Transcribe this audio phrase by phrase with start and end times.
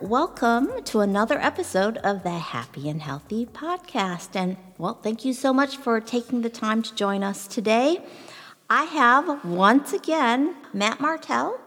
[0.00, 4.36] Welcome to another episode of the Happy and Healthy Podcast.
[4.36, 8.04] And well, thank you so much for taking the time to join us today.
[8.70, 11.58] I have once again Matt Martell,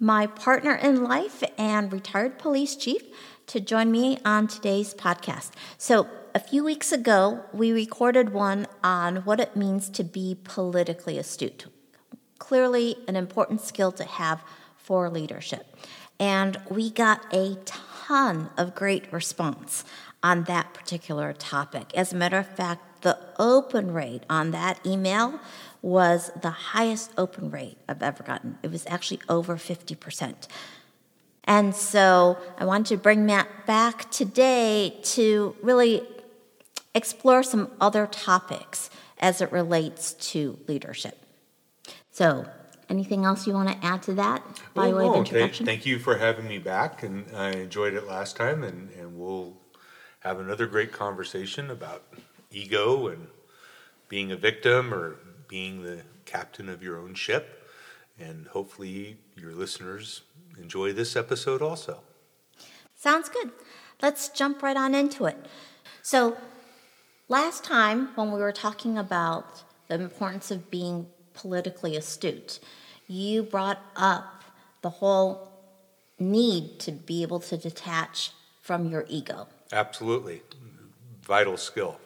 [0.00, 3.02] my partner in life and retired police chief,
[3.48, 5.50] to join me on today's podcast.
[5.76, 11.18] So, a few weeks ago, we recorded one on what it means to be politically
[11.18, 11.66] astute.
[12.38, 14.42] Clearly, an important skill to have
[14.78, 15.66] for leadership.
[16.18, 19.84] And we got a ton of great response
[20.22, 21.92] on that particular topic.
[21.94, 25.38] As a matter of fact, the open rate on that email
[25.82, 28.58] was the highest open rate I've ever gotten.
[28.62, 30.48] It was actually over 50%.
[31.44, 36.02] And so I wanted to bring Matt back today to really
[36.94, 41.16] explore some other topics as it relates to leadership.
[42.10, 42.46] So,
[42.88, 44.42] anything else you want to add to that
[44.74, 45.66] by Oh, way of introduction?
[45.66, 49.18] Thank, thank you for having me back, and I enjoyed it last time, and, and
[49.18, 49.56] we'll
[50.20, 52.04] have another great conversation about
[52.50, 53.28] ego and
[54.08, 55.16] being a victim or
[55.48, 57.68] being the captain of your own ship.
[58.18, 60.22] And hopefully, your listeners
[60.58, 62.00] enjoy this episode also.
[62.94, 63.50] Sounds good.
[64.00, 65.36] Let's jump right on into it.
[66.02, 66.36] So,
[67.28, 71.06] last time when we were talking about the importance of being
[71.36, 72.58] politically astute,
[73.06, 74.42] you brought up
[74.82, 75.52] the whole
[76.18, 78.32] need to be able to detach
[78.62, 79.46] from your ego.
[79.72, 80.42] Absolutely.
[81.22, 81.98] Vital skill.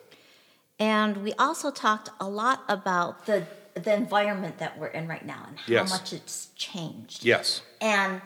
[0.78, 5.45] And we also talked a lot about the the environment that we're in right now
[5.47, 5.91] and how Yes.
[5.91, 7.24] much it's changed.
[7.24, 7.62] Yes.
[7.80, 8.20] And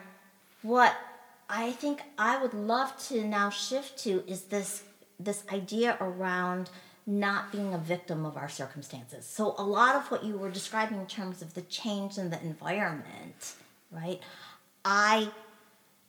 [0.63, 0.97] what
[1.51, 4.83] I think I would love to now shift to is this
[5.21, 6.71] this idea around
[7.07, 9.27] not being a victim of our circumstances.
[9.27, 12.41] So a lot of what you were describing in terms of the change in the
[12.43, 13.55] environment,
[13.91, 14.21] right?
[14.85, 15.31] I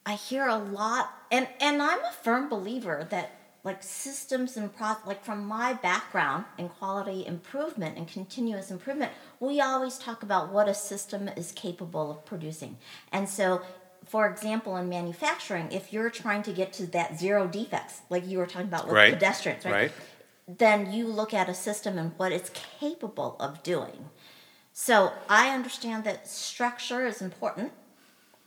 [0.06, 3.32] I hear a lot and and I'm a firm believer that
[3.64, 9.60] like systems and pro like from my background in quality improvement and continuous improvement, we
[9.60, 12.78] always talk about what a system is capable of producing.
[13.12, 13.62] And so
[14.06, 18.38] for example, in manufacturing, if you're trying to get to that zero defects, like you
[18.38, 19.14] were talking about with Right.
[19.14, 19.72] pedestrians, right?
[19.74, 19.92] Right.
[20.48, 24.10] Then you look at a system and what it's capable of doing.
[24.74, 27.72] So I understand that structure is important.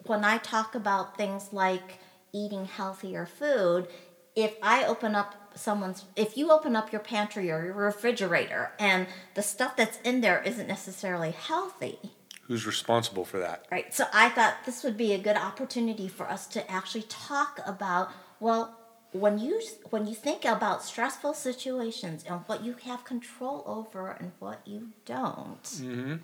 [0.07, 1.99] When I talk about things like
[2.33, 3.89] eating healthier food,
[4.37, 9.09] if I open up someone's, if you open up your pantry or your refrigerator and
[9.35, 11.99] the stuff that's in there isn't necessarily healthy,
[12.43, 13.67] Who's responsible for that?
[13.71, 13.93] right?
[13.93, 18.11] So I thought this would be a good opportunity for us to actually talk about,
[18.41, 18.78] well,
[19.13, 19.61] when you
[19.91, 24.91] when you think about stressful situations and what you have control over and what you
[25.07, 26.21] don't,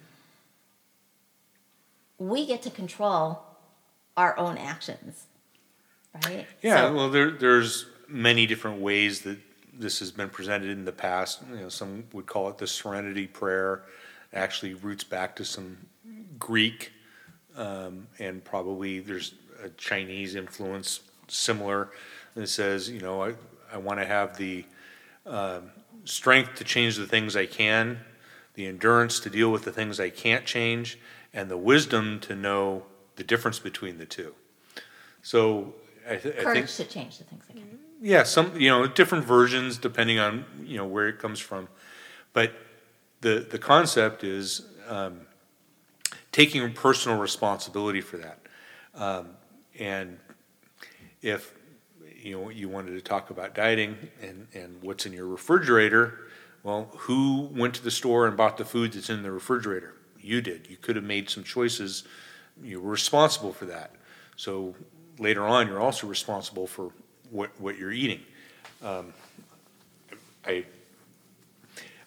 [2.18, 3.42] we get to control
[4.16, 5.24] our own actions,
[6.24, 6.46] right?
[6.62, 9.38] Yeah, So- well, there, there's many different ways that
[9.72, 11.42] this has been presented in the past.
[11.50, 13.82] You know, some would call it the Serenity Prayer.
[14.32, 15.78] It actually roots back to some
[16.38, 16.92] Greek,
[17.56, 21.90] um, and probably there's a Chinese influence similar.
[22.34, 23.34] That says, you know, I,
[23.72, 24.64] I want to have the
[25.26, 25.70] um,
[26.04, 28.00] strength to change the things I can,
[28.54, 30.98] the endurance to deal with the things I can't change,
[31.32, 32.84] and the wisdom to know
[33.16, 34.34] the difference between the two.
[35.22, 35.74] So
[36.08, 37.78] I, th- I think courage to change the things that can.
[38.02, 41.68] yeah, some you know different versions depending on you know where it comes from,
[42.32, 42.52] but
[43.20, 45.22] the the concept is um,
[46.32, 48.38] taking personal responsibility for that,
[48.94, 49.28] um,
[49.78, 50.18] and
[51.22, 51.54] if
[52.24, 56.18] you know you wanted to talk about dieting and and what's in your refrigerator,
[56.62, 59.94] well, who went to the store and bought the food that's in the refrigerator?
[60.18, 60.68] You did.
[60.70, 62.04] You could have made some choices.
[62.62, 63.94] You were responsible for that.
[64.36, 64.74] So
[65.18, 66.90] later on, you're also responsible for
[67.30, 68.20] what, what you're eating.
[68.82, 69.12] Um,
[70.46, 70.64] I,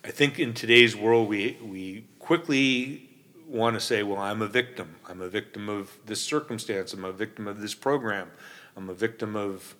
[0.03, 3.09] I think in today's world, we, we quickly
[3.47, 4.95] want to say, well, I'm a victim.
[5.07, 6.93] I'm a victim of this circumstance.
[6.93, 8.31] I'm a victim of this program.
[8.75, 9.75] I'm a victim of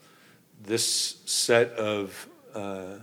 [0.61, 2.99] this set of uh,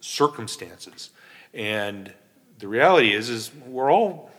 [0.00, 1.10] circumstances.
[1.52, 2.12] And
[2.58, 4.30] the reality is, is we're all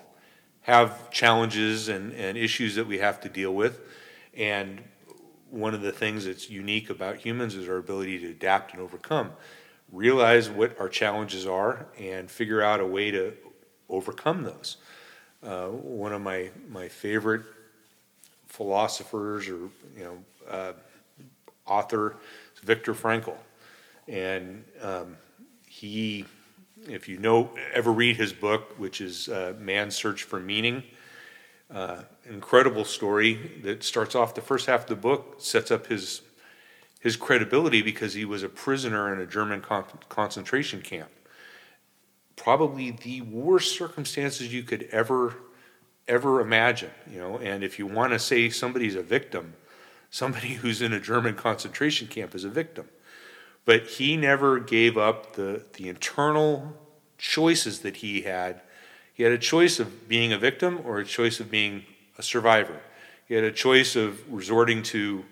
[0.61, 3.79] have challenges and, and issues that we have to deal with.
[4.35, 4.83] And
[5.49, 9.31] one of the things that's unique about humans is our ability to adapt and overcome.
[9.91, 13.33] realize what our challenges are, and figure out a way to
[13.89, 14.77] overcome those.
[15.43, 17.43] Uh, one of my, my favorite
[18.47, 20.17] philosophers or you know
[20.49, 20.73] uh,
[21.67, 22.15] author
[22.63, 23.35] Viktor Frankl,
[24.07, 25.17] and um,
[25.67, 26.25] he,
[26.87, 30.83] if you know ever read his book, which is uh, Man's Search for Meaning,
[31.73, 36.21] uh, incredible story that starts off the first half of the book sets up his
[36.99, 41.09] his credibility because he was a prisoner in a German con- concentration camp.
[42.35, 45.35] Probably the worst circumstances you could ever
[46.07, 47.37] ever imagine, you know.
[47.37, 49.53] And if you want to say somebody's a victim,
[50.09, 52.87] somebody who's in a German concentration camp is a victim.
[53.65, 56.73] But he never gave up the the internal
[57.17, 58.61] choices that he had.
[59.13, 61.83] He had a choice of being a victim or a choice of being
[62.17, 62.79] a survivor.
[63.27, 65.25] He had a choice of resorting to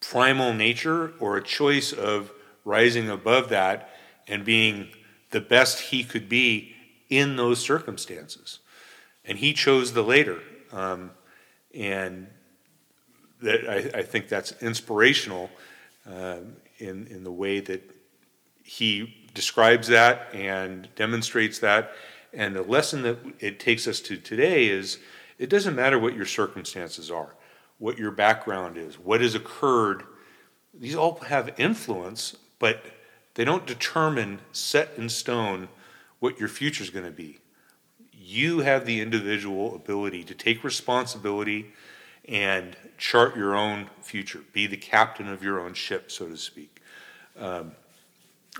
[0.00, 2.32] primal nature or a choice of
[2.64, 3.90] rising above that
[4.26, 4.88] and being
[5.30, 6.74] the best he could be
[7.08, 8.58] in those circumstances.
[9.24, 10.40] And he chose the later.
[10.72, 11.10] Um,
[11.74, 12.28] and
[13.42, 15.50] that I, I, think that's inspirational
[16.08, 16.38] uh,
[16.78, 17.82] in, in the way that
[18.62, 21.92] he describes that and demonstrates that.
[22.32, 24.98] And the lesson that it takes us to today is
[25.38, 27.34] it doesn't matter what your circumstances are,
[27.78, 30.02] what your background is, what has occurred.
[30.74, 32.82] These all have influence, but
[33.34, 35.68] they don't determine, set in stone,
[36.18, 37.38] what your future is going to be.
[38.12, 41.72] You have the individual ability to take responsibility
[42.28, 46.82] and chart your own future, be the captain of your own ship, so to speak,
[47.38, 47.72] um,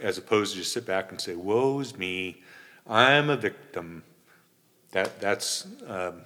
[0.02, 2.42] as opposed to just sit back and say, "Woe is me,
[2.86, 4.04] I'm a victim."
[4.92, 6.22] That that's um,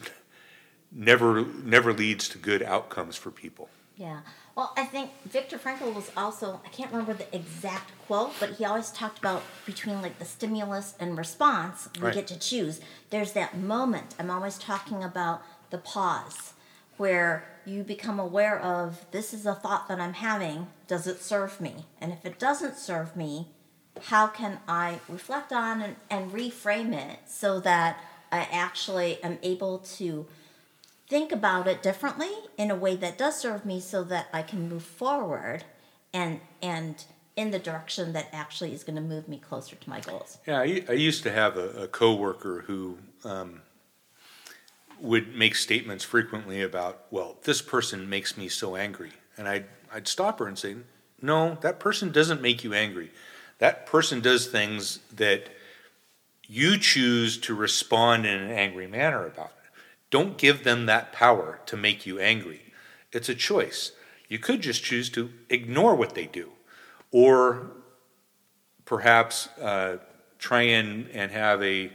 [0.92, 3.68] never never leads to good outcomes for people.
[3.96, 4.20] Yeah.
[4.56, 8.64] Well, I think Viktor Frankl was also, I can't remember the exact quote, but he
[8.64, 12.14] always talked about between like the stimulus and response, we right.
[12.14, 12.80] get to choose.
[13.10, 14.14] There's that moment.
[14.18, 16.54] I'm always talking about the pause
[17.00, 20.66] where you become aware of this is a thought that I'm having.
[20.86, 21.86] Does it serve me?
[21.98, 23.48] And if it doesn't serve me,
[24.02, 27.98] how can I reflect on and, and reframe it so that
[28.30, 30.26] I actually am able to
[31.08, 34.68] think about it differently in a way that does serve me so that I can
[34.68, 35.64] move forward
[36.12, 37.02] and and
[37.34, 40.36] in the direction that actually is going to move me closer to my goals.
[40.46, 43.62] Yeah, I, I used to have a, a coworker who um,
[45.00, 49.12] would make statements frequently about, well, this person makes me so angry.
[49.36, 50.76] And I'd, I'd stop her and say,
[51.22, 53.10] no, that person doesn't make you angry.
[53.58, 55.48] That person does things that
[56.46, 59.52] you choose to respond in an angry manner about.
[60.10, 62.72] Don't give them that power to make you angry.
[63.12, 63.92] It's a choice.
[64.28, 66.50] You could just choose to ignore what they do,
[67.10, 67.70] or
[68.84, 69.98] perhaps uh,
[70.38, 71.92] try and, and have a,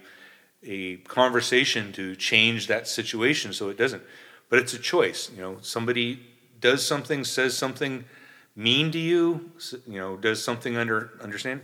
[0.66, 4.04] a conversation to change that situation so it doesn't.
[4.50, 5.32] But it's a choice.
[5.36, 6.20] You know, somebody
[6.60, 8.06] does something, says something
[8.56, 9.52] mean to you,
[9.86, 11.62] you know, does something under understand.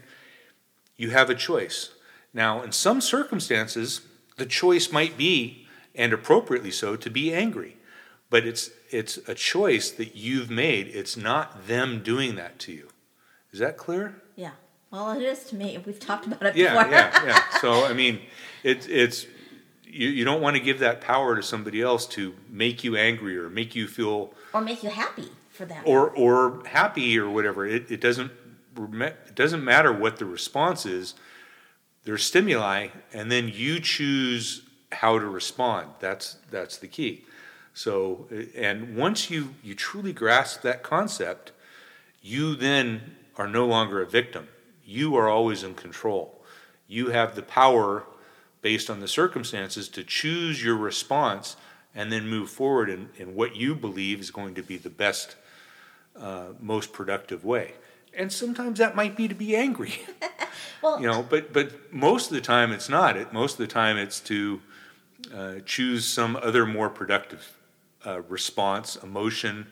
[0.98, 1.92] You have a choice.
[2.34, 4.02] Now, in some circumstances,
[4.38, 7.78] the choice might be and appropriately so, to be angry.
[8.30, 10.88] But it's, it's a choice that you've made.
[10.88, 12.88] It's not them doing that to you.
[13.52, 14.22] Is that clear?
[14.36, 14.52] Yeah.
[14.92, 15.82] Well, it is to me.
[15.86, 16.92] We've talked about it yeah, before.
[16.92, 17.60] yeah, yeah.
[17.60, 18.20] So, I mean,
[18.64, 19.26] it, it's,
[19.86, 23.38] you, you don't want to give that power to somebody else to make you angry
[23.38, 24.34] or make you feel.
[24.54, 25.84] Or make you happy for that.
[25.86, 27.66] Or, or happy or whatever.
[27.66, 28.32] It, it doesn't,
[28.78, 31.16] it doesn't matter what the response is.
[32.04, 35.90] There's stimuli, and then you choose how to respond.
[36.00, 37.26] That's that's the key.
[37.74, 41.52] So, and once you you truly grasp that concept,
[42.22, 44.48] you then are no longer a victim.
[44.86, 46.44] You are always in control.
[46.88, 48.04] You have the power,
[48.62, 51.56] based on the circumstances, to choose your response
[51.96, 55.36] and then move forward in, in what you believe is going to be the best,
[56.20, 57.74] uh, most productive way.
[58.14, 60.02] And sometimes that might be to be angry.
[60.82, 63.16] well, you know, but but most of the time it's not.
[63.16, 64.62] It most of the time it's to
[65.34, 67.58] uh, choose some other more productive
[68.06, 69.68] uh, response, emotion,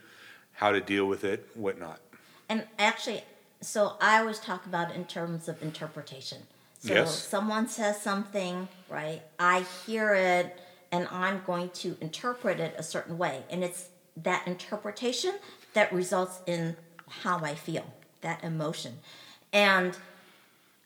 [0.53, 1.99] how to deal with it, whatnot.
[2.47, 3.23] And actually,
[3.61, 6.39] so I always talk about it in terms of interpretation.
[6.79, 7.27] So yes.
[7.27, 9.21] someone says something, right?
[9.37, 10.59] I hear it
[10.91, 13.43] and I'm going to interpret it a certain way.
[13.49, 15.33] And it's that interpretation
[15.73, 17.85] that results in how I feel,
[18.21, 18.99] that emotion.
[19.51, 19.97] And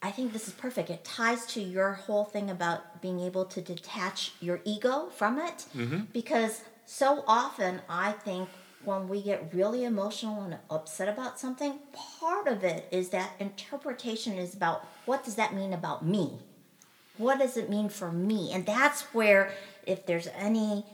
[0.02, 0.90] I think this is perfect.
[0.90, 5.66] It ties to your whole thing about being able to detach your ego from it.
[5.76, 6.02] Mm-hmm.
[6.12, 8.50] Because so often I think
[8.86, 11.80] when we get really emotional and upset about something,
[12.20, 16.40] part of it is that interpretation is about what does that mean about me?
[17.18, 18.52] What does it mean for me?
[18.54, 19.52] And that's where
[19.86, 20.86] if there's any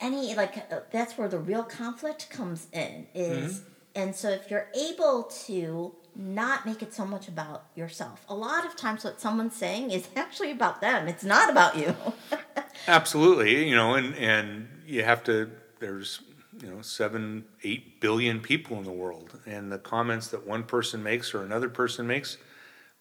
[0.00, 3.62] any like uh, that's where the real conflict comes in is
[3.94, 8.24] and so if you're able to not make it so much about yourself.
[8.28, 11.08] A lot of times what someone's saying is actually about them.
[11.08, 11.94] It's not about you.
[12.88, 15.50] Absolutely, you know, and and you have to.
[15.80, 16.20] There's
[16.62, 21.02] you know seven, eight billion people in the world, and the comments that one person
[21.02, 22.36] makes or another person makes,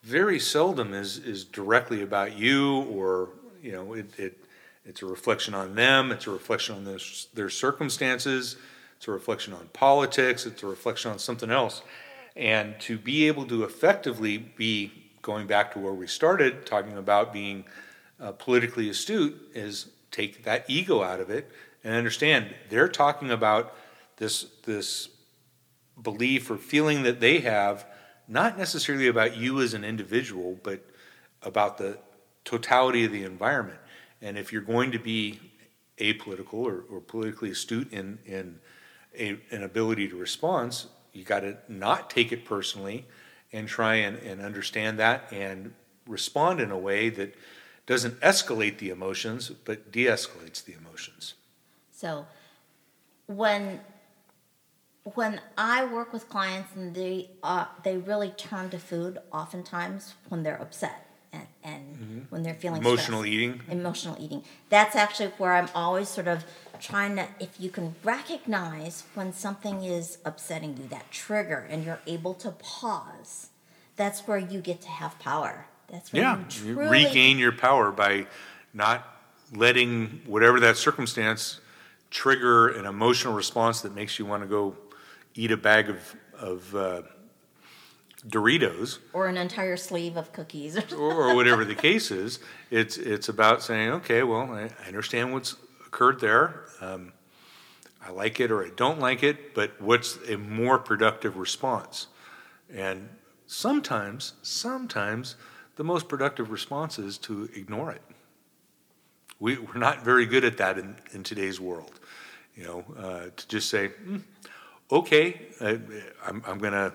[0.02, 3.30] very seldom is is directly about you, or
[3.62, 4.38] you know, it, it
[4.86, 6.12] it's a reflection on them.
[6.12, 7.00] It's a reflection on their
[7.34, 8.58] their circumstances.
[8.98, 10.46] It's a reflection on politics.
[10.46, 11.82] It's a reflection on something else,
[12.36, 14.92] and to be able to effectively be
[15.22, 17.64] going back to where we started, talking about being
[18.20, 21.50] uh, politically astute is take that ego out of it
[21.84, 23.76] and understand they're talking about
[24.18, 25.10] this this
[26.02, 27.86] belief or feeling that they have
[28.28, 30.84] not necessarily about you as an individual but
[31.42, 31.98] about the
[32.46, 33.80] totality of the environment.
[34.22, 35.40] And if you're going to be
[36.00, 38.60] apolitical or, or politically astute in in
[39.18, 43.06] a, an ability to respond you got to not take it personally
[43.52, 45.74] and try and, and understand that and
[46.08, 47.36] respond in a way that
[47.86, 51.36] doesn't escalate the emotions but de-escalates the emotions
[52.04, 52.26] So
[53.28, 53.80] when
[55.16, 60.44] when I work with clients and they uh, they really turn to food oftentimes when
[60.44, 63.34] they're upset and, and when they're feeling emotional stressed.
[63.34, 64.44] eating emotional eating.
[64.68, 66.44] That's actually where I'm always sort of
[66.82, 72.02] trying to if you can recognize when something is upsetting you, that trigger, and you're
[72.06, 73.48] able to pause,
[73.96, 75.68] that's where you get to have power.
[75.90, 78.28] That's where Yeah, you you regain your power by
[78.74, 79.08] not
[79.54, 81.62] letting whatever that circumstance
[82.14, 84.78] trigger an emotional response that makes you want to go
[85.34, 87.02] eat a bag of of uh,
[88.28, 90.78] Doritos or an entire sleeve of cookies.
[90.94, 92.40] or, or whatever the case is.
[92.70, 95.56] It's it's about saying, okay, well, I, I understand what's
[95.86, 96.66] occurred there.
[96.80, 97.14] Um,
[98.06, 102.08] I like it or I don't like it, but what's a more productive response?
[102.72, 103.10] And
[103.48, 105.36] sometimes, sometimes
[105.78, 108.02] the most productive response is to ignore it.
[109.44, 112.00] We, we're not very good at that in, in today's world.
[112.56, 114.20] You know, uh, to just say, "Hmm,
[114.90, 115.80] okay, I,
[116.26, 116.94] I'm, I'm going to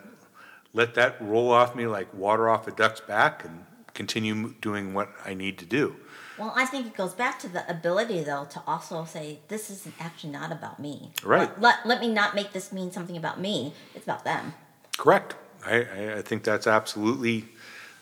[0.73, 5.11] let that roll off me like water off a duck's back and continue doing what
[5.27, 5.97] I need to do.
[6.39, 9.87] Well, I think it goes back to the ability, though, to also say, this is
[10.01, 11.11] actually not about me.
[11.23, 11.51] Right.
[11.61, 13.75] Let, let, let me not make this mean something about me.
[13.95, 14.55] It's about them.
[14.97, 15.35] Correct.
[15.67, 17.45] I, I, I think that's absolutely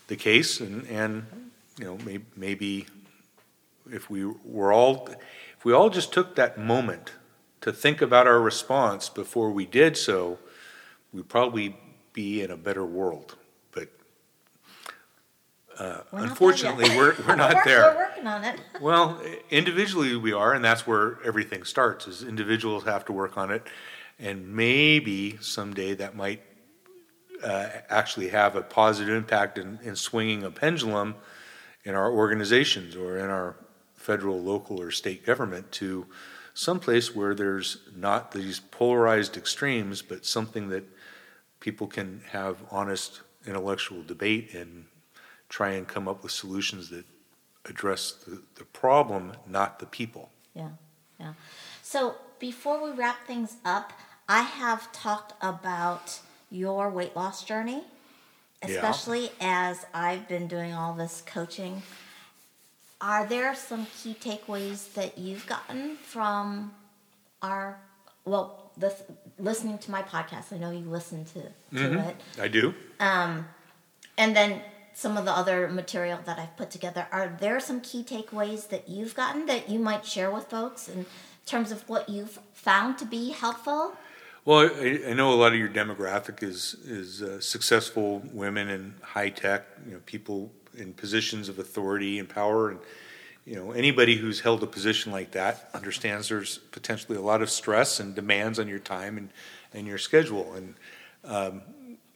[0.07, 1.27] the case, and, and
[1.81, 2.87] you know, may, maybe
[3.91, 5.09] if we were all,
[5.59, 7.13] if we all just took that moment
[7.61, 10.39] to think about our response before we did so,
[11.13, 11.77] we'd probably
[12.13, 13.37] be in a better world.
[13.73, 13.89] But
[15.79, 17.83] uh, We're unfortunately, we're, we're not We're- there.
[17.95, 18.61] We're working on it.
[18.81, 22.07] Well, individually we are, and that's where everything starts.
[22.07, 23.67] Is individuals have to work on it,
[24.19, 26.43] and maybe someday that might
[27.43, 31.15] uh, actually have a positive impact in, in swinging a pendulum
[31.85, 33.57] in our organizations or in our
[34.07, 36.07] federal, local, or state government to
[36.55, 40.85] someplace where there's not these polarized extremes, but something that
[41.59, 44.85] people can have honest intellectual debate and
[45.49, 47.05] try and come up with solutions that
[47.65, 50.31] address the, the problem, not the people.
[50.55, 50.71] Yeah,
[51.19, 51.33] yeah.
[51.83, 53.93] So before we wrap things up,
[54.29, 57.83] I have talked about your weight loss journey,
[58.63, 58.69] Yeah.
[58.69, 61.83] especially as I've been doing all this coaching.
[63.01, 66.73] Are there some key takeaways that you've gotten from
[67.43, 67.79] our
[68.25, 69.03] well, this,
[69.39, 70.53] listening to my podcast?
[70.53, 71.43] I know you listen to,
[71.79, 72.17] to it.
[72.41, 72.75] I do.
[72.99, 73.47] Um,
[74.19, 74.63] and then
[74.97, 77.07] some of the other material that I've put together.
[77.13, 81.05] Are there some key takeaways that you've gotten that you might share with folks in
[81.45, 83.95] terms of what you've found to be helpful?
[84.47, 88.95] Well, I, I know a lot of your demographic is is uh, successful women in
[89.03, 92.81] high tech, you know, people in positions of authority and power, and
[93.45, 97.51] you know anybody who's held a position like that understands there's potentially a lot of
[97.51, 99.31] stress and demands on your time and
[99.73, 100.55] and your schedule.
[100.55, 100.75] And
[101.25, 101.63] um,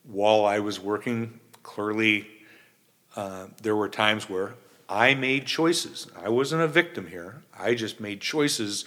[0.04, 2.26] while I was working, clearly
[3.16, 4.54] uh, there were times where
[4.88, 6.08] I made choices.
[6.20, 7.42] I wasn't a victim here.
[7.56, 8.84] I just made choices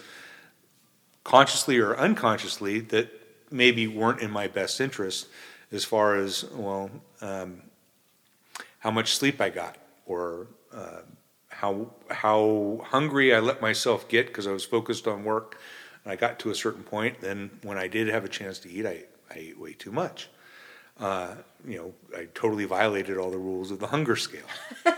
[1.24, 3.10] consciously or unconsciously that
[3.52, 5.28] maybe weren't in my best interest
[5.72, 6.90] as far as well
[7.22, 7.62] um,
[8.84, 11.04] how much sleep I got or uh,
[11.48, 15.58] how how hungry I let myself get because I was focused on work
[16.04, 18.70] And I got to a certain point, then when I did have a chance to
[18.70, 20.30] eat, I, I ate way too much.
[21.00, 21.36] Uh,
[21.66, 24.50] you know, I totally violated all the rules of the hunger scale.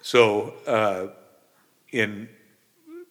[0.00, 1.08] so, uh,
[1.90, 2.28] in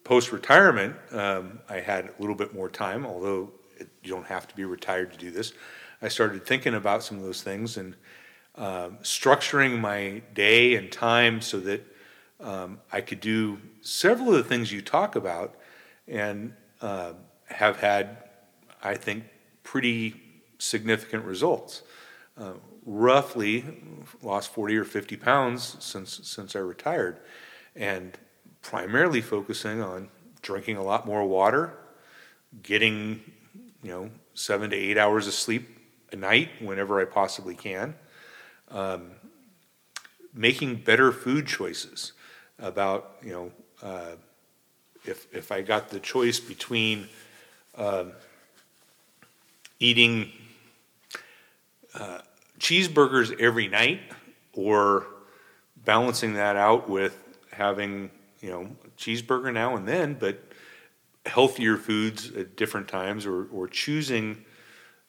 [0.04, 4.56] post retirement, um, I had a little bit more time, although you don't have to
[4.56, 5.52] be retired to do this.
[6.00, 7.94] I started thinking about some of those things and
[8.60, 11.82] um, structuring my day and time so that
[12.40, 15.54] um, I could do several of the things you talk about
[16.06, 16.52] and
[16.82, 17.14] uh,
[17.46, 18.18] have had,
[18.84, 19.24] I think,
[19.62, 20.14] pretty
[20.58, 21.82] significant results.
[22.36, 22.52] Uh,
[22.84, 23.64] roughly
[24.22, 27.18] lost 40 or 50 pounds since since I retired,
[27.74, 28.18] and
[28.60, 30.08] primarily focusing on
[30.42, 31.78] drinking a lot more water,
[32.62, 33.22] getting
[33.82, 35.78] you know seven to eight hours of sleep
[36.12, 37.94] a night whenever I possibly can,
[38.70, 39.10] um,
[40.34, 42.12] making better food choices
[42.58, 44.16] about you know uh,
[45.04, 47.08] if if I got the choice between
[47.76, 48.12] um,
[49.78, 50.30] eating
[51.94, 52.20] uh,
[52.58, 54.00] cheeseburgers every night
[54.52, 55.06] or
[55.84, 57.16] balancing that out with
[57.52, 58.10] having
[58.40, 60.40] you know cheeseburger now and then but
[61.26, 64.44] healthier foods at different times or, or choosing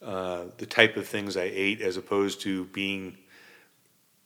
[0.01, 3.17] uh, the type of things I ate as opposed to being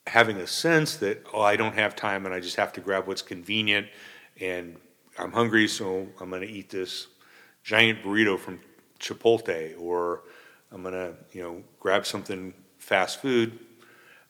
[0.07, 3.07] having a sense that oh I don't have time and I just have to grab
[3.07, 3.87] what's convenient
[4.39, 4.75] and
[5.17, 7.07] I'm hungry so I'm going to eat this
[7.63, 8.59] giant burrito from
[8.99, 10.21] Chipotle or
[10.71, 13.59] I'm going to you know grab something fast food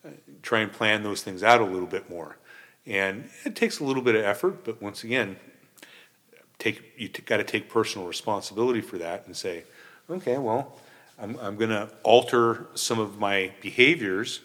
[0.06, 0.10] uh,
[0.42, 2.38] try and plan those things out a little bit more.
[2.86, 5.38] And it takes a little bit of effort but once again
[6.58, 9.66] take you t- got to take personal responsibility for that and say
[10.10, 10.80] okay well
[11.20, 14.42] I'm, I'm going to alter some of my behaviors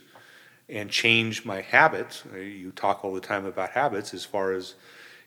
[0.70, 2.22] and change my habits.
[2.32, 4.74] Uh, you talk all the time about habits as far as,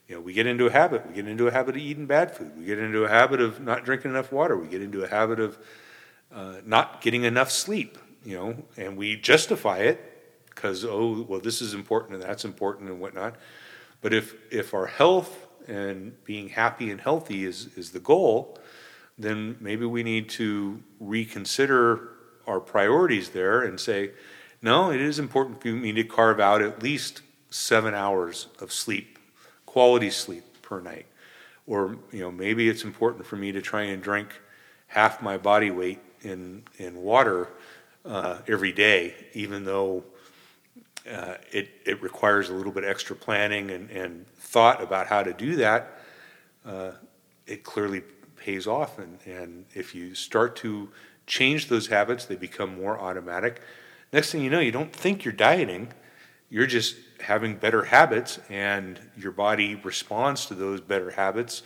[0.08, 1.06] you know, we get into a habit.
[1.06, 2.52] We get into a habit of eating bad food.
[2.56, 4.56] We get into a habit of not drinking enough water.
[4.56, 5.58] We get into a habit of
[6.34, 10.00] uh, not getting enough sleep, you know, and we justify it
[10.46, 13.36] because, oh, well, this is important and that's important and whatnot.
[14.00, 18.58] But if, if our health and being happy and healthy is, is the goal,
[19.18, 22.08] then maybe we need to reconsider
[22.46, 24.10] our priorities there and say,
[24.64, 29.18] no, it is important for me to carve out at least seven hours of sleep,
[29.66, 31.04] quality sleep per night.
[31.66, 34.40] Or, you know, maybe it's important for me to try and drink
[34.86, 37.50] half my body weight in, in water
[38.06, 40.02] uh, every day, even though
[41.12, 45.34] uh, it, it requires a little bit extra planning and, and thought about how to
[45.34, 45.98] do that.
[46.64, 46.92] Uh,
[47.46, 48.02] it clearly
[48.36, 48.98] pays off.
[48.98, 50.88] And, and if you start to
[51.26, 53.60] change those habits, they become more automatic.
[54.14, 55.88] Next thing you know, you don't think you're dieting,
[56.48, 61.64] you're just having better habits, and your body responds to those better habits,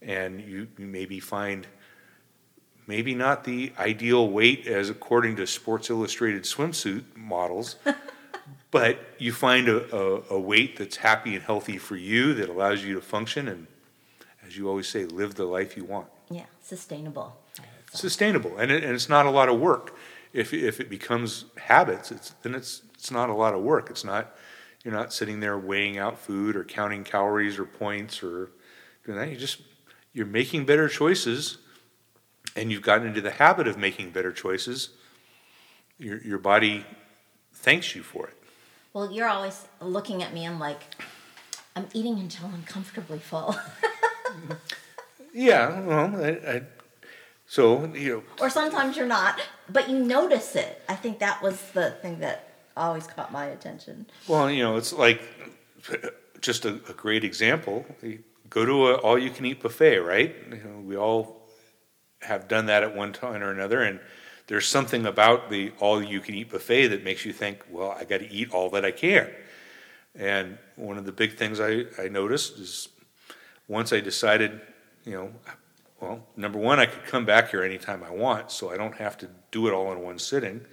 [0.00, 1.66] and you, you maybe find
[2.86, 7.74] maybe not the ideal weight as according to Sports Illustrated swimsuit models,
[8.70, 12.84] but you find a, a, a, weight that's happy and healthy for you that allows
[12.84, 13.66] you to function and,
[14.46, 16.06] as you always say, live the life you want.
[16.30, 17.36] Yeah, sustainable.
[17.92, 19.96] Sustainable, and, it, and it's not a lot of work
[20.32, 23.90] if, if it becomes habits, it's, then it's, it's not a lot of work.
[23.90, 24.34] It's not,
[24.84, 28.50] you're not sitting there weighing out food or counting calories or points or
[29.04, 29.30] doing that.
[29.30, 29.60] You just,
[30.12, 31.58] you're making better choices
[32.56, 34.90] and you've gotten into the habit of making better choices.
[35.98, 36.84] Your, your body
[37.52, 38.34] thanks you for it.
[38.92, 40.80] Well, you're always looking at me and like,
[41.76, 43.54] I'm eating until I'm comfortably full.
[45.32, 46.62] yeah, well, I, I
[47.48, 48.22] so, you know.
[48.40, 50.82] Or sometimes you're not, but you notice it.
[50.86, 54.06] I think that was the thing that always caught my attention.
[54.28, 55.22] Well, you know, it's like
[56.42, 57.86] just a, a great example.
[58.02, 60.36] You go to a all you can eat buffet, right?
[60.50, 61.48] You know, we all
[62.20, 63.98] have done that at one time or another, and
[64.46, 68.04] there's something about the all you can eat buffet that makes you think, well, I
[68.04, 69.30] got to eat all that I can.
[70.14, 72.88] And one of the big things I, I noticed is
[73.68, 74.60] once I decided,
[75.04, 75.32] you know,
[76.00, 79.18] well, number one, I could come back here anytime I want, so I don't have
[79.18, 80.64] to do it all in one sitting.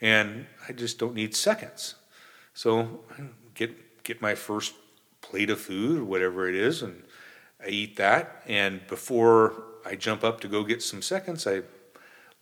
[0.00, 1.94] And I just don't need seconds.
[2.54, 3.00] So
[3.54, 4.74] get get my first
[5.20, 7.02] plate of food, whatever it is, and
[7.64, 8.42] I eat that.
[8.46, 11.62] And before I jump up to go get some seconds, I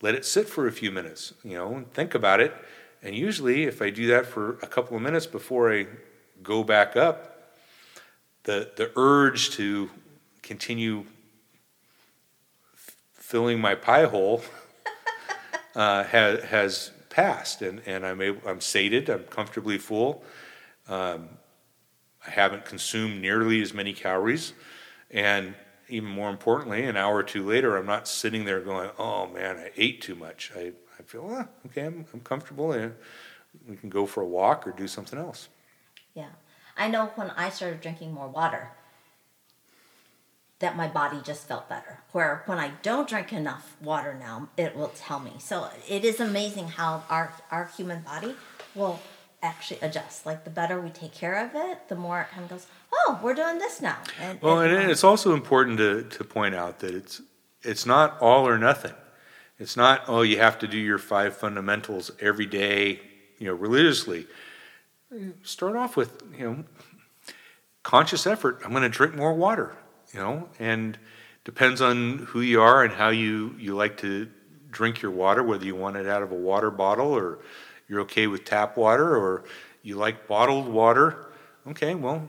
[0.01, 2.53] let it sit for a few minutes, you know, and think about it.
[3.01, 5.87] And usually, if I do that for a couple of minutes before I
[6.41, 7.53] go back up,
[8.43, 9.89] the the urge to
[10.41, 11.05] continue
[13.27, 14.41] filling my pie hole
[15.75, 20.23] uh, has, has passed, and, and I'm, able, I'm sated, I'm comfortably full.
[20.87, 21.27] Um,
[22.25, 24.53] I haven't consumed nearly as many calories,
[25.11, 25.55] and
[25.89, 29.57] even more importantly, an hour or two later, I'm not sitting there going, "Oh man,
[29.57, 32.95] I ate too much." I, I feel, well, okay, I'm, I'm comfortable, and
[33.67, 35.49] we can go for a walk or do something else.
[36.13, 36.29] Yeah,
[36.77, 38.71] I know when I started drinking more water,
[40.59, 41.99] that my body just felt better.
[42.11, 45.33] Where when I don't drink enough water now, it will tell me.
[45.39, 48.35] So it is amazing how our our human body
[48.73, 48.99] will
[49.41, 50.25] actually adjust.
[50.25, 53.19] Like the better we take care of it, the more it kind of goes, oh,
[53.21, 53.97] we're doing this now.
[54.19, 57.21] And, well, and, and it's also important to, to point out that it's
[57.63, 58.93] it's not all or nothing.
[59.59, 62.99] It's not oh you have to do your five fundamentals every day,
[63.37, 64.25] you know, religiously.
[65.43, 66.63] Start off with you know
[67.83, 68.59] conscious effort.
[68.65, 69.75] I'm going to drink more water
[70.17, 70.97] you know, and
[71.43, 74.27] depends on who you are and how you, you like to
[74.71, 77.37] drink your water, whether you want it out of a water bottle or
[77.87, 79.43] you're okay with tap water or
[79.83, 81.27] you like bottled water.
[81.67, 82.27] Okay, well,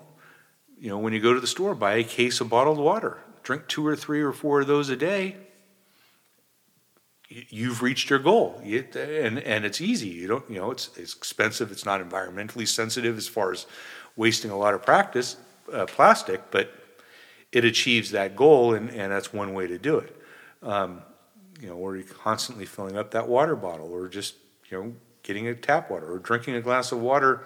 [0.79, 3.17] you know, when you go to the store, buy a case of bottled water.
[3.43, 5.39] Drink two or three or four of those a day.
[7.31, 10.09] You've reached your goal, and and it's easy.
[10.09, 11.71] You don't, you know, it's it's expensive.
[11.71, 13.67] It's not environmentally sensitive as far as
[14.17, 15.37] wasting a lot of practice
[15.73, 16.73] uh, plastic, but
[17.53, 20.15] it achieves that goal, and, and that's one way to do it.
[20.63, 21.03] Um,
[21.61, 24.35] you know, or you're constantly filling up that water bottle, or just
[24.71, 27.45] you know getting a tap water, or drinking a glass of water,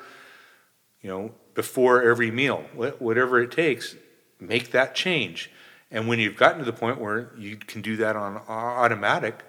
[1.01, 2.65] you know, before every meal,
[2.99, 3.97] whatever it takes,
[4.41, 5.51] make that change.
[5.91, 9.45] And when you've gotten to the point where you can do that on automatic,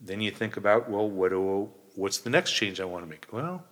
[0.00, 3.26] then you think about, well, what do, what's the next change I want to make?
[3.32, 3.64] Well,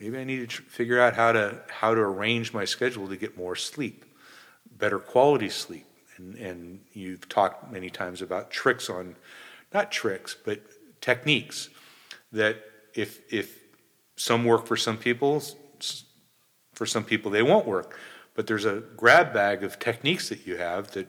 [0.00, 3.36] maybe I need to figure out how to how to arrange my schedule to get
[3.36, 4.04] more sleep
[4.78, 5.86] better quality sleep.
[6.16, 9.16] And, and you've talked many times about tricks on,
[9.72, 10.60] not tricks, but
[11.00, 11.70] techniques
[12.32, 12.62] that
[12.94, 13.58] if, if
[14.16, 15.42] some work for some people,
[16.72, 17.98] for some people they won't work.
[18.34, 21.08] But there's a grab bag of techniques that you have that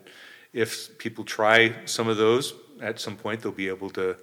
[0.53, 4.15] if people try some of those, at some point they'll be able to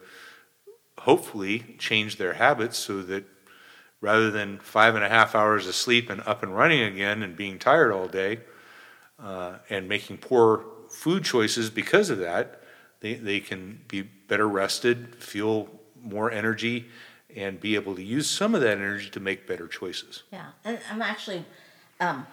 [0.99, 3.25] hopefully change their habits so that
[4.01, 7.37] rather than five and a half hours of sleep and up and running again and
[7.37, 8.41] being tired all day,
[9.23, 12.63] uh, and making poor food choices because of that,
[13.01, 15.69] they, they can be better rested, feel
[16.01, 16.87] more energy,
[17.35, 20.23] and be able to use some of that energy to make better choices.
[20.33, 21.45] Yeah, and I'm actually
[22.01, 22.27] um,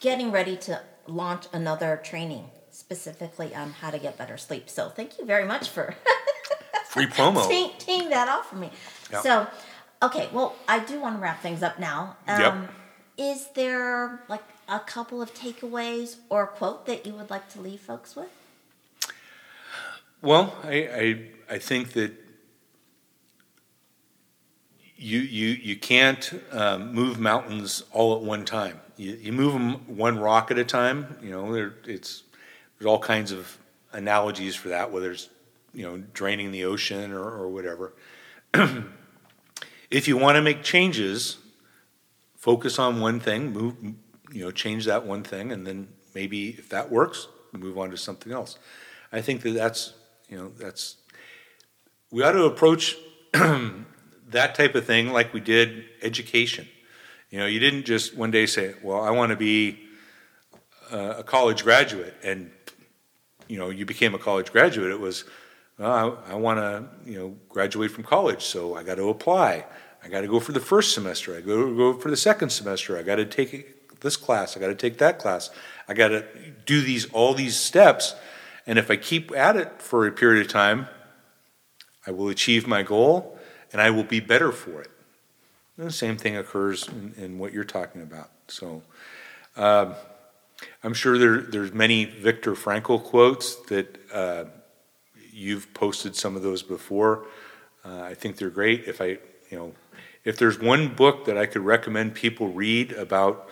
[0.00, 4.68] getting ready to launch another training specifically on how to get better sleep.
[4.68, 5.94] So thank you very much for
[6.88, 8.70] free promo teeing, teeing that off for me.
[9.10, 9.22] Yep.
[9.22, 9.46] So,
[10.02, 12.16] okay, well, I do want to wrap things up now.
[12.28, 12.70] Um, yep.
[13.18, 17.60] Is there like a couple of takeaways or a quote that you would like to
[17.60, 18.28] leave folks with?
[20.22, 20.74] Well, I,
[21.48, 22.12] I, I think that
[24.96, 28.80] you, you, you can't um, move mountains all at one time.
[28.96, 31.16] You, you move them one rock at a time.
[31.22, 32.22] You know, there, it's,
[32.78, 33.58] there's all kinds of
[33.92, 35.28] analogies for that, whether it's
[35.72, 37.92] you know draining the ocean or, or whatever.
[39.90, 41.36] if you want to make changes,
[42.36, 43.74] focus on one thing, move
[44.32, 47.96] you know, change that one thing, and then maybe if that works, move on to
[47.96, 48.58] something else.
[49.12, 49.94] I think that that's,
[50.28, 50.96] you know, that's,
[52.10, 52.96] we ought to approach
[53.32, 56.68] that type of thing like we did education.
[57.30, 59.80] You know, you didn't just one day say, well, I want to be
[60.90, 62.50] a college graduate, and,
[63.48, 64.90] you know, you became a college graduate.
[64.90, 65.24] It was,
[65.78, 69.64] well, I, I want to, you know, graduate from college, so I got to apply.
[70.02, 71.36] I got to go for the first semester.
[71.36, 72.96] I go go for the second semester.
[72.96, 75.50] I got to take this class, I got to take that class,
[75.88, 76.24] I got to
[76.64, 78.14] do these all these steps,
[78.66, 80.88] and if I keep at it for a period of time,
[82.06, 83.38] I will achieve my goal,
[83.72, 84.90] and I will be better for it.
[85.76, 88.30] And the same thing occurs in, in, what you're talking about.
[88.48, 88.82] So.
[89.56, 89.94] Um,
[90.82, 94.44] I'm sure there, there's many Viktor Frankl quotes that uh,
[95.32, 97.26] you've posted some of those before.
[97.84, 98.84] Uh, I think they're great.
[98.86, 99.18] If I,
[99.50, 99.74] you know,
[100.24, 103.48] if there's one book that I could recommend people read about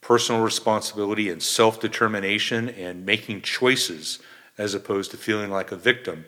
[0.00, 4.18] personal responsibility and self determination and making choices
[4.56, 6.26] as opposed to feeling like a victim,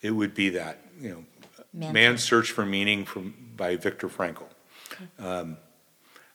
[0.00, 0.80] it would be that.
[1.00, 1.24] You know,
[1.72, 1.92] Man.
[1.92, 4.44] Man's Search for Meaning from, by Viktor Frankl.
[5.18, 5.56] Um,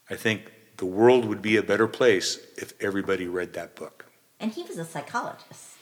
[0.10, 4.06] I think the world would be a better place if everybody read that book.
[4.40, 5.77] And he was a psychologist.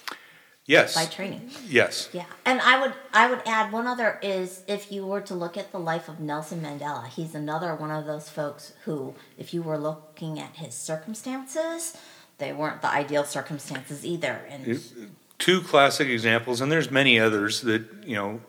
[0.68, 0.96] Yes.
[0.96, 1.52] By training.
[1.68, 2.10] Yes.
[2.12, 2.26] Yeah.
[2.44, 5.72] And I would I would add one other is if you were to look at
[5.72, 9.78] the life of Nelson Mandela, he's another one of those folks who if you were
[9.78, 11.96] looking at his circumstances,
[12.40, 14.42] they weren't the ideal circumstances either.
[14.50, 14.82] And
[15.38, 18.42] two classic examples and there's many others that, you know,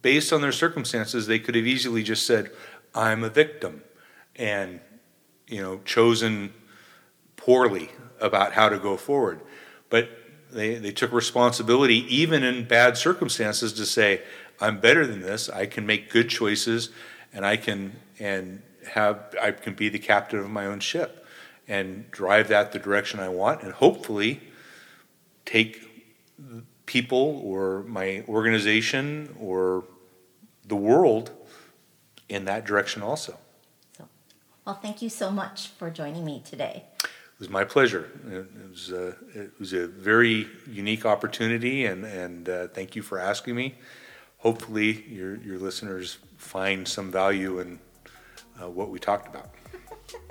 [0.00, 2.50] based on their circumstances, they could have easily just said,
[2.94, 3.82] I'm a victim
[4.36, 4.80] and
[5.46, 6.54] you know, chosen
[7.36, 7.90] poorly
[8.20, 9.42] about how to go forward
[9.90, 10.08] but
[10.54, 14.22] they, they took responsibility, even in bad circumstances, to say,
[14.60, 15.48] I'm better than this.
[15.48, 16.90] I can make good choices,
[17.32, 18.62] and I can and
[18.92, 21.26] have I can be the captain of my own ship,
[21.66, 24.40] and drive that the direction I want, and hopefully
[25.44, 25.82] take
[26.86, 29.84] people or my organization or
[30.66, 31.30] the world
[32.28, 33.36] in that direction also.
[33.96, 34.08] So,
[34.64, 36.84] well, thank you so much for joining me today.
[37.34, 38.08] It was my pleasure.
[38.30, 43.18] It was, uh, it was a very unique opportunity, and, and uh, thank you for
[43.18, 43.74] asking me.
[44.38, 47.80] Hopefully, your, your listeners find some value in
[48.62, 49.50] uh, what we talked about.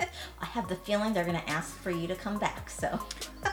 [0.40, 2.98] I have the feeling they're going to ask for you to come back, so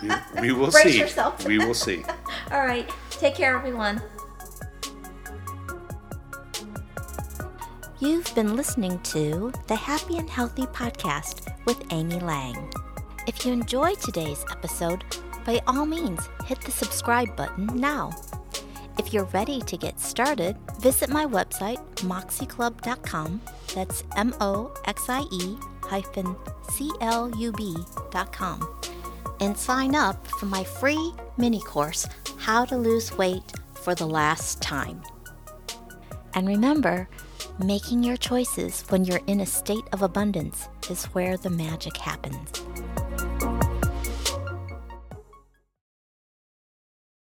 [0.01, 0.09] We,
[0.41, 0.99] we will Brace see.
[0.99, 1.45] yourself.
[1.45, 2.05] We will see.
[2.51, 2.89] all right.
[3.09, 4.01] Take care, everyone.
[7.99, 12.71] You've been listening to the Happy and Healthy Podcast with Amy Lang.
[13.27, 15.03] If you enjoyed today's episode,
[15.45, 18.11] by all means, hit the subscribe button now.
[18.97, 23.41] If you're ready to get started, visit my website, moxieclub.com.
[23.75, 26.35] That's M O X I E hyphen
[26.69, 28.81] C L U B.com.
[29.39, 32.07] And sign up for my free mini course,
[32.37, 35.01] How to Lose Weight for the Last Time.
[36.33, 37.07] And remember,
[37.63, 42.63] making your choices when you're in a state of abundance is where the magic happens.